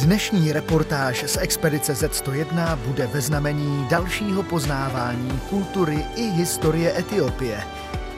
[0.00, 7.64] Dnešní reportáž z expedice Z101 bude ve znamení dalšího poznávání kultury i historie Etiopie.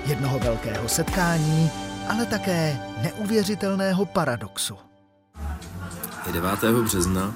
[0.07, 1.71] Jednoho velkého setkání,
[2.09, 4.75] ale také neuvěřitelného paradoxu.
[6.27, 6.51] Je 9.
[6.85, 7.35] března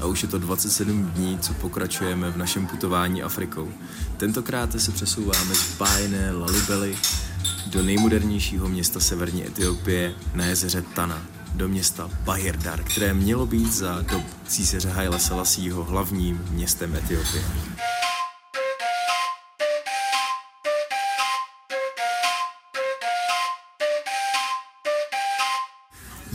[0.00, 3.68] a už je to 27 dní, co pokračujeme v našem putování Afrikou.
[4.16, 6.96] Tentokrát se přesouváme z bájné Lalibely
[7.66, 11.22] do nejmodernějšího města severní Etiopie na jezeře Tana,
[11.54, 17.44] do města Bahirdar, které mělo být za dob císaře Haile Selassího hlavním městem Etiopie.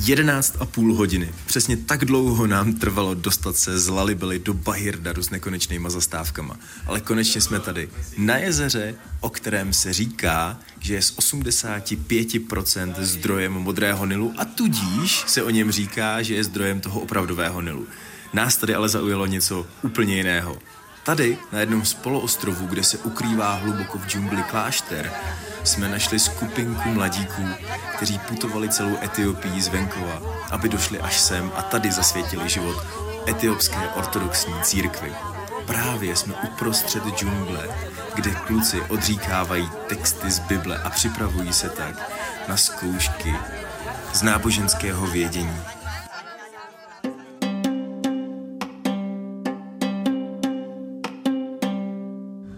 [0.06, 1.34] 11 a půl hodiny.
[1.46, 6.58] Přesně tak dlouho nám trvalo dostat se z Lalibely do Bahirdaru s nekonečnýma zastávkama.
[6.86, 7.90] Ale konečně jsme tady.
[8.18, 15.24] Na jezeře, o kterém se říká, že je z 85% zdrojem modrého Nilu a tudíž
[15.28, 17.88] se o něm říká, že je zdrojem toho opravdového Nilu.
[18.34, 20.58] Nás tady ale zaujalo něco úplně jiného.
[21.04, 25.12] Tady, na jednom z poloostrovů, kde se ukrývá hluboko v džungli klášter,
[25.64, 27.46] jsme našli skupinku mladíků,
[27.96, 32.86] kteří putovali celou Etiopii z venkova, aby došli až sem a tady zasvětili život
[33.30, 35.14] etiopské ortodoxní církvi.
[35.66, 37.70] Právě jsme uprostřed džungle,
[38.16, 42.12] kde kluci odříkávají texty z Bible a připravují se tak
[42.48, 43.36] na zkoušky
[44.14, 45.62] z náboženského vědění.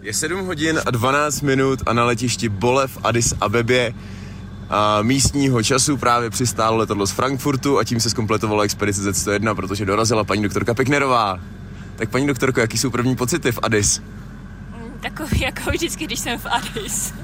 [0.02, 3.94] Je 7 hodin a 12 minut a na letišti Bolev Addis Abebě
[4.70, 9.84] a místního času právě přistálo letadlo z Frankfurtu a tím se zkompletovala expedice Z101, protože
[9.84, 11.40] dorazila paní doktorka Peknerová.
[11.96, 14.02] Tak paní doktorko, jaký jsou první pocity v Addis?
[14.76, 17.14] Mm, takový jako vždycky, když jsem v Addis.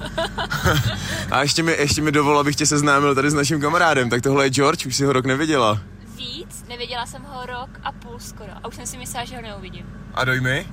[1.31, 4.11] a ještě mi, ještě mi dovol, abych tě seznámil tady s naším kamarádem.
[4.11, 5.81] Tak tohle je George, už si ho rok neviděla.
[6.17, 9.43] Víc, neviděla jsem ho rok a půl skoro a už jsem si myslela, že ho
[9.43, 9.87] neuvidím.
[10.15, 10.67] A dojmy?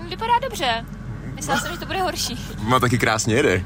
[0.00, 0.84] Mm, vypadá dobře.
[1.24, 2.46] Myslela jsem, že to bude horší.
[2.58, 3.64] Má taky krásně jede.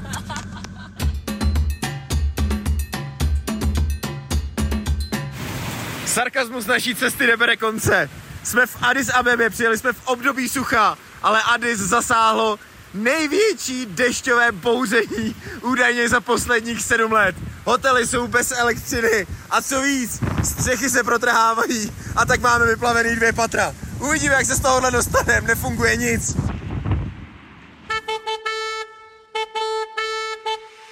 [6.05, 8.09] Sarkazmus naší cesty nebere konce.
[8.43, 12.59] Jsme v Addis Abebě, přijeli jsme v období sucha, ale Addis zasáhlo
[12.93, 17.35] největší dešťové bouření údajně za posledních sedm let.
[17.65, 23.33] Hotely jsou bez elektřiny a co víc, střechy se protrhávají a tak máme vyplavený dvě
[23.33, 23.75] patra.
[23.99, 26.35] Uvidíme, jak se z tohohle dostaneme, nefunguje nic.